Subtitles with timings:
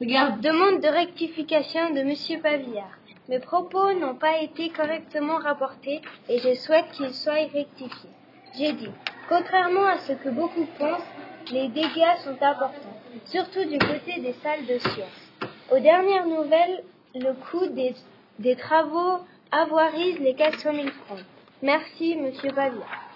[0.00, 2.96] Demande de rectification de Monsieur Pavillard.
[3.28, 8.08] Mes propos n'ont pas été correctement rapportés et je souhaite qu'ils soient rectifiés.
[8.56, 8.88] J'ai dit,
[9.28, 11.02] contrairement à ce que beaucoup pensent,
[11.52, 15.32] les dégâts sont importants, surtout du côté des salles de sciences.
[15.70, 16.82] Aux dernières nouvelles,
[17.14, 17.94] le coût des,
[18.38, 19.18] des travaux
[19.52, 21.24] avoirise les 400 000 francs.
[21.60, 23.09] Merci, Monsieur Pavillard.